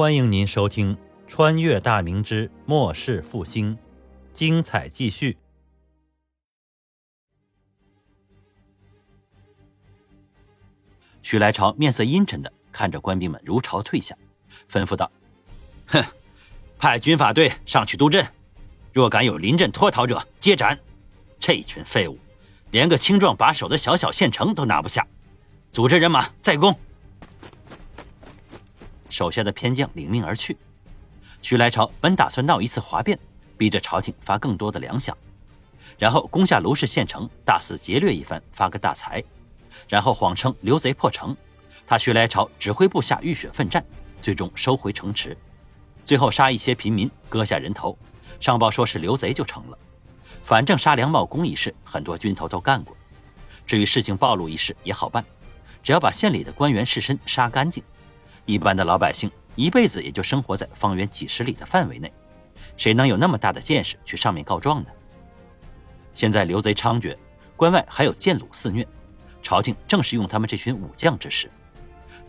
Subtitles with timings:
[0.00, 0.96] 欢迎您收听
[1.28, 3.76] 《穿越大明之末世复兴》，
[4.32, 5.36] 精彩继续。
[11.20, 14.16] 徐来朝面色阴沉的看着官兵们如潮退下，
[14.70, 15.12] 吩咐道
[15.88, 16.02] ：“哼，
[16.78, 18.26] 派军法队上去督阵，
[18.94, 20.80] 若敢有临阵脱逃者，接斩！
[21.38, 22.18] 这群废物，
[22.70, 25.06] 连个轻壮把守的小小县城都拿不下，
[25.70, 26.74] 组织人马再攻！”
[29.10, 30.56] 手下的偏将领命而去。
[31.42, 33.18] 徐来朝本打算闹一次哗变，
[33.58, 35.12] 逼着朝廷发更多的粮饷，
[35.98, 39.22] 然后攻下卢氏县城，大肆劫掠一番，发个大财，
[39.88, 41.36] 然后谎称刘贼破城，
[41.86, 43.84] 他徐来朝指挥部下浴血奋战，
[44.22, 45.36] 最终收回城池，
[46.04, 47.98] 最后杀一些平民，割下人头，
[48.38, 49.78] 上报说是刘贼就成了。
[50.42, 52.96] 反正杀良冒功一事，很多军头都干过。
[53.66, 55.24] 至于事情暴露一事也好办，
[55.82, 57.82] 只要把县里的官员士绅杀干净。
[58.50, 62.12] 一般的老百姓一辈子也就生活在方圆几十里的范围内，
[62.76, 64.88] 谁能有那么大的见识去上面告状呢？
[66.12, 67.16] 现在刘贼猖獗，
[67.54, 68.84] 关外还有建虏肆虐，
[69.40, 71.48] 朝廷正是用他们这群武将之时，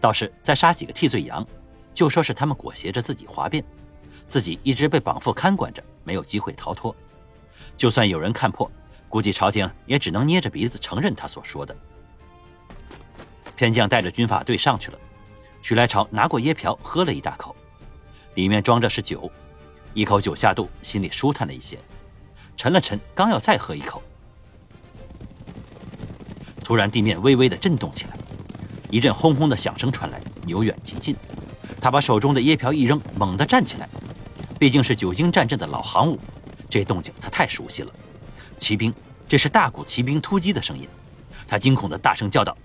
[0.00, 1.46] 倒是再杀几个替罪羊，
[1.94, 3.62] 就说是他们裹挟着自己哗变，
[4.26, 6.94] 自己一直被绑缚看管着，没有机会逃脱。
[7.76, 8.68] 就算有人看破，
[9.08, 11.76] 估计朝廷也只能捏着鼻子承认他所说的。
[13.54, 14.98] 偏将带着军法队上去了。
[15.68, 17.54] 徐来朝拿过椰瓢，喝了一大口，
[18.36, 19.30] 里面装着是酒，
[19.92, 21.78] 一口酒下肚，心里舒坦了一些。
[22.56, 24.02] 沉了沉，刚要再喝一口，
[26.64, 28.16] 突然地面微微的震动起来，
[28.90, 31.14] 一阵轰轰的响声传来，由远及近。
[31.82, 33.86] 他把手中的椰瓢一扔，猛地站起来。
[34.58, 36.18] 毕竟是久经战阵的老行伍，
[36.70, 37.92] 这动静他太熟悉了。
[38.56, 38.90] 骑兵，
[39.28, 40.88] 这是大股骑兵突击的声音。
[41.46, 42.56] 他惊恐的大声叫道：“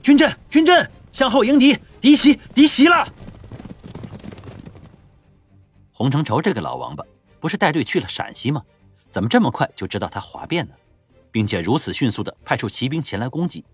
[0.00, 1.76] 军阵，军阵，向后迎敌！”
[2.06, 2.38] 敌袭！
[2.54, 3.04] 敌袭了！
[5.90, 7.04] 洪承畴这个老王八，
[7.40, 8.62] 不是带队去了陕西吗？
[9.10, 10.74] 怎么这么快就知道他哗变呢？
[11.32, 13.64] 并且如此迅速的派出骑兵前来攻击？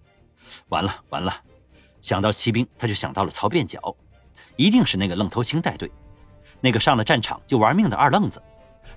[0.71, 1.43] 完了完了！
[2.01, 3.95] 想到骑兵，他就想到了曹变脚，
[4.57, 5.93] 一定是那个愣头青带队，
[6.59, 8.43] 那个上了战场就玩命的二愣子。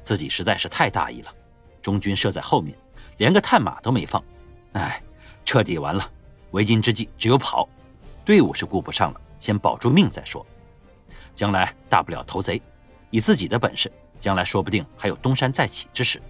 [0.01, 1.35] 自己实在是太大意了，
[1.81, 2.73] 中军设在后面，
[3.17, 4.23] 连个探马都没放。
[4.71, 5.03] 哎，
[5.43, 6.09] 彻底完了！
[6.51, 7.67] 为今之计只有跑，
[8.23, 9.21] 队伍是顾不上了。
[9.39, 10.45] 先保住命再说，
[11.33, 12.61] 将来大不了投贼，
[13.09, 16.21] 以自己的本事，将来说不定还有东山再起之时。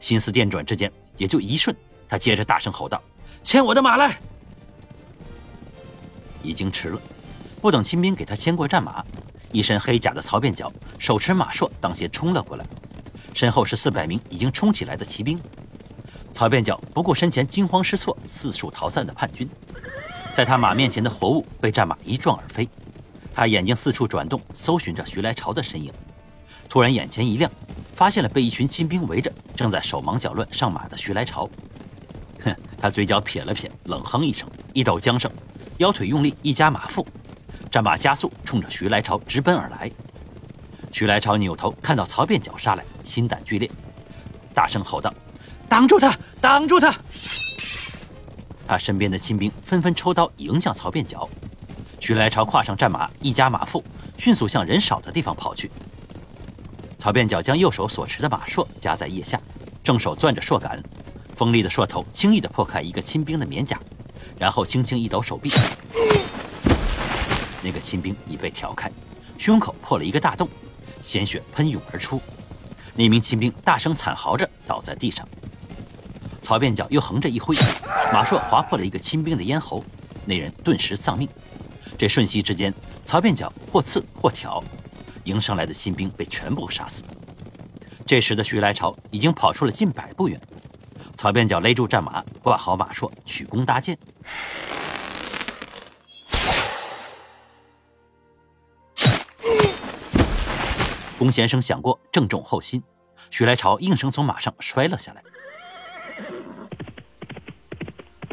[0.00, 1.74] 心思电转之间，也就一瞬，
[2.08, 3.00] 他接着大声吼道
[3.42, 4.18] ：“牵我的马来！”
[6.42, 7.00] 已经迟了，
[7.60, 9.04] 不等亲兵给他牵过战马，
[9.52, 12.66] 一身黑甲的曹变脚手持马槊当先冲了过来，
[13.34, 15.40] 身后是四百名已经冲起来的骑兵。
[16.32, 19.48] 曹变脚不顾身前惊慌失措、四处逃散的叛军。
[20.36, 22.68] 在他马面前的活物被战马一撞而飞，
[23.34, 25.90] 他眼睛四处转动，搜寻着徐来朝的身影。
[26.68, 27.50] 突然眼前一亮，
[27.94, 31.48] 发现了被一群金兵围着，正在手忙脚乱上马的徐来朝。
[32.44, 35.32] 哼，他嘴角撇了撇，冷哼一声，一抖缰绳，
[35.78, 37.06] 腰腿用力一夹马腹，
[37.70, 39.90] 战马加速冲着徐来朝直奔而来。
[40.92, 43.70] 徐来朝扭头看到曹变脚杀来，心胆俱裂，
[44.52, 45.10] 大声吼道
[45.66, 46.14] ：“挡住他！
[46.42, 46.94] 挡住他！”
[48.66, 51.28] 他身边的亲兵纷纷抽刀迎向曹变脚，
[52.00, 53.82] 徐来朝跨上战马，一夹马腹，
[54.18, 55.70] 迅速向人少的地方跑去。
[56.98, 59.40] 曹变脚将右手所持的马槊夹在腋下，
[59.84, 60.82] 正手攥着槊杆，
[61.34, 63.78] 锋利的槊头轻易地破开一个亲兵的面甲，
[64.36, 65.52] 然后轻轻一抖手臂，
[67.62, 68.90] 那个亲兵已被挑开，
[69.38, 70.48] 胸口破了一个大洞，
[71.02, 72.20] 鲜血喷涌而出，
[72.96, 75.26] 那名亲兵大声惨嚎着倒在地上。
[76.46, 77.56] 曹变脚又横着一挥，
[78.12, 79.82] 马槊划破了一个亲兵的咽喉，
[80.24, 81.28] 那人顿时丧命。
[81.98, 82.72] 这瞬息之间，
[83.04, 84.62] 曹变脚或刺或挑，
[85.24, 87.02] 迎上来的亲兵被全部杀死。
[88.06, 90.40] 这时的徐来朝已经跑出了近百步远，
[91.16, 93.98] 曹变脚勒住战马，挂好马槊，取弓搭箭。
[101.18, 102.80] 弓弦声响过，正中后心，
[103.30, 105.20] 徐来朝应声从马上摔了下来。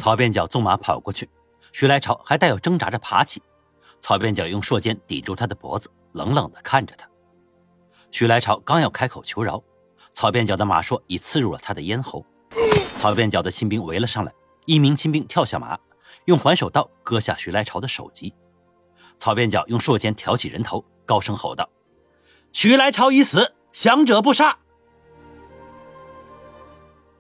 [0.04, 1.30] 曹变脚纵马跑过去，
[1.72, 3.42] 徐来朝还带有挣扎着爬起。
[4.02, 7.08] 曹变脚用槊尖抵住他的脖子，冷冷地看着他。
[8.12, 9.64] 徐来朝刚要开口求饶，
[10.12, 12.26] 曹变脚的马槊已刺入了他的咽喉。
[12.98, 14.34] 曹变脚的亲兵围了上来，
[14.66, 15.80] 一名亲兵跳下马，
[16.26, 18.34] 用环手刀割下徐来朝的首级。
[19.18, 21.70] 曹变脚用槊尖挑起人头，高声吼道
[22.52, 24.60] ：“徐来朝已死，降者不杀。”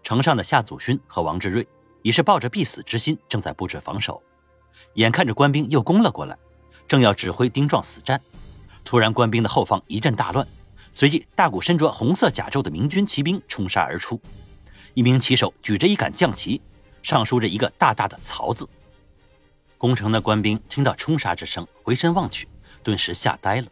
[0.03, 1.65] 城上的夏祖勋和王志瑞。
[2.03, 4.21] 已是抱着必死之心，正在布置防守。
[4.93, 6.37] 眼看着官兵又攻了过来，
[6.87, 8.21] 正要指挥丁壮死战，
[8.83, 10.47] 突然，官兵的后方一阵大乱，
[10.91, 14.21] 随即大股身着红色甲胄的明军骑兵冲杀而出。
[14.93, 16.61] 一名骑手举着一杆将旗，
[17.01, 18.69] 上书着一个大大的“曹”字。
[19.79, 22.47] 攻城的官兵听到冲杀之声，回身望去，
[22.83, 23.67] 顿时吓呆了。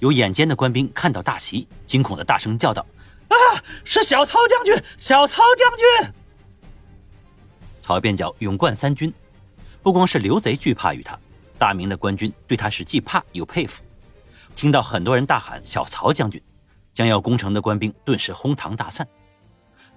[0.00, 2.84] 有眼尖的官兵看到大旗，惊恐的大声叫道
[3.28, 3.36] ：“啊，
[3.84, 4.74] 是小曹将军！
[4.98, 6.12] 小曹将军！”
[7.90, 9.12] 曹变角勇冠三军，
[9.82, 11.18] 不光是刘贼惧怕于他，
[11.58, 13.82] 大明的官军对他是既怕又佩服。
[14.54, 16.40] 听到很多人大喊“小曹将军”，
[16.94, 19.04] 将要攻城的官兵顿时哄堂大散。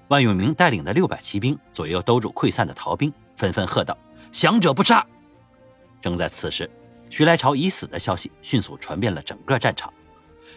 [0.08, 3.96] 万永明带领的六百骑兵左右兜住溃散的逃兵，纷纷喝道
[4.34, 5.06] ：“降者不杀！”
[6.02, 6.68] 正在此时，
[7.12, 9.94] 徐来朝已死的消息迅速传遍了整个战场，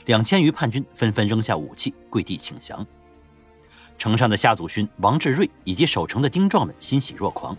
[0.06, 2.86] 两千余叛军纷纷扔下武器，跪地请降。
[3.98, 7.56] 城上的夏祖勋、王志瑞以及守城的丁壮们欣喜若狂，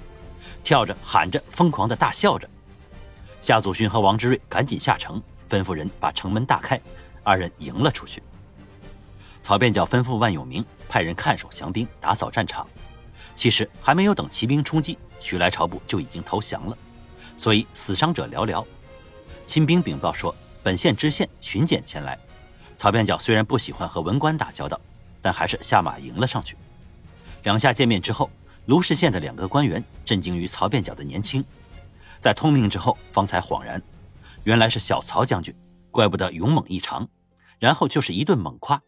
[0.64, 2.48] 跳着喊着，疯狂地大笑着。
[3.42, 6.80] 夏祖勋和王志瑞赶紧下城，吩咐人把城门大开，
[7.24, 8.22] 二人迎了出去。
[9.42, 12.68] 曹变角吩咐万永明派人看守降兵，打扫战场。
[13.36, 16.78] 其实还没有等骑兵冲击，徐来朝部就已经投降了，
[17.38, 18.66] 所以死伤者寥寥。
[19.46, 22.18] 亲兵禀报说，本县知县巡检前来。
[22.76, 24.80] 曹变角虽然不喜欢和文官打交道，
[25.28, 26.56] 但还是下马迎了上去。
[27.44, 28.32] 两下见面之后，
[28.68, 31.44] 卢氏县的两个官员震惊于曹变角的年轻，
[32.22, 33.84] 在通命之后方才恍然，
[34.46, 35.54] 原来是小曹将军，
[35.92, 37.06] 怪不得勇猛异常。
[37.60, 38.82] 然后就是一顿猛夸。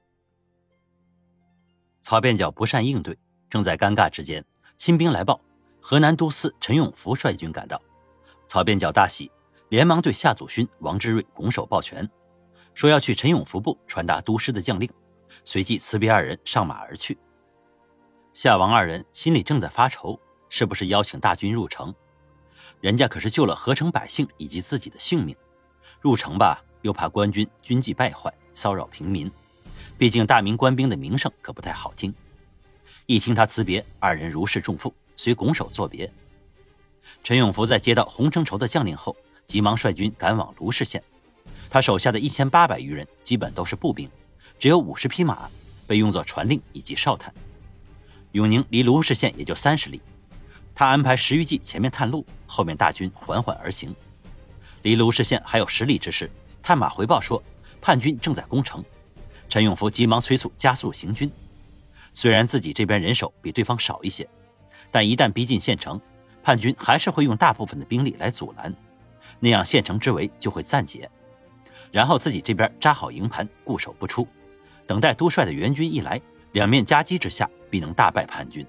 [2.01, 3.17] 曹变角不善应对，
[3.49, 4.45] 正在尴尬之间，
[4.77, 5.41] 亲兵来报，
[5.81, 7.81] 河南都司陈永福率军赶到。
[8.47, 9.29] 曹变角大喜，
[9.67, 12.09] 连忙对夏祖勋、王之瑞拱手抱拳，
[12.73, 14.89] 说要去陈永福部传达都师的将令，
[15.45, 17.17] 随即辞别二人，上马而去。
[18.33, 20.19] 夏王二人心里正在发愁，
[20.49, 21.93] 是不是邀请大军入城？
[22.79, 25.35] 人家可是救了河城百姓以及自己的性命，
[25.99, 29.29] 入城吧，又怕官军军纪败坏，骚扰平民。
[29.97, 32.13] 毕竟大明官兵的名声可不太好听。
[33.05, 36.09] 一听他辞别，二人如释重负，遂拱手作别。
[37.21, 41.03] 陈永福在接到洪承畴的将令后，急忙率军赶往卢氏县。
[41.69, 44.09] 他手下的一千八百余人基本都是步兵，
[44.59, 45.49] 只有五十匹马
[45.87, 47.33] 被用作传令以及哨探。
[48.33, 50.01] 永宁离卢氏县也就三十里，
[50.75, 53.95] 他安排石玉记前面探路，后面大军缓缓而行。
[54.83, 56.29] 离卢氏县还有十里之时，
[56.61, 57.41] 探马回报说
[57.81, 58.83] 叛军正在攻城。
[59.47, 61.31] 陈永福急忙催促加速行军。
[62.13, 64.27] 虽然自己这边人手比对方少一些，
[64.91, 65.99] 但一旦逼近县城，
[66.43, 68.73] 叛军还是会用大部分的兵力来阻拦，
[69.39, 71.09] 那样县城之围就会暂解。
[71.91, 74.27] 然后自己这边扎好营盘，固守不出，
[74.89, 76.19] 等待督帅的援军一来，
[76.53, 78.65] 两面夹击之下，必能大败叛军。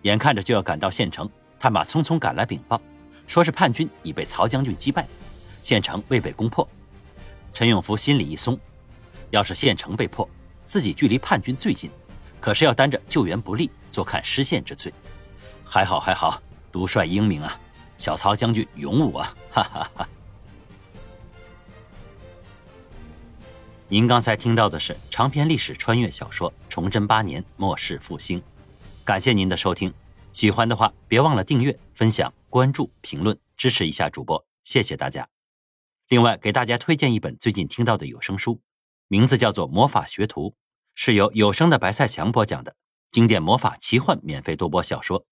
[0.00, 1.28] 眼看着就要赶到县城，
[1.60, 2.80] 探马匆匆赶来禀报，
[3.26, 5.06] 说是叛军已被曹将军击败，
[5.62, 6.66] 县城未被攻破。
[7.52, 8.58] 陈永福心里一松。
[9.28, 10.26] 要是县城被破，
[10.64, 11.90] 自己距离叛军最近，
[12.40, 14.90] 可是要担着救援不力、坐看失陷之罪。
[15.66, 16.40] 还好还好，
[16.72, 17.60] 督帅英明啊，
[17.98, 19.36] 小曹将军勇武啊！
[19.52, 20.08] 哈哈哈。
[23.88, 28.40] 您刚才听到的是长篇历史穿越小说《崇祯八年末世复兴》，
[29.04, 29.94] 感谢您的收听。
[30.32, 35.28] 喜欢的话，别忘了订阅、分享、关注、评论，支持一下主播，谢谢大家。
[36.08, 38.60] 另外，给大家推荐一本最近听到的有声书。
[39.06, 40.50] 名字叫做《魔法学徒》，
[40.96, 42.74] 是由有声的白菜强播讲的
[43.12, 45.24] 经典魔法奇幻免费多播小说，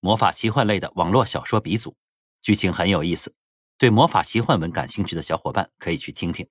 [0.00, 1.94] 魔法奇幻类的网络小说鼻祖，
[2.40, 3.32] 剧情很有意思，
[3.78, 6.48] 对魔法奇幻文感兴趣的小伙伴可以去听听。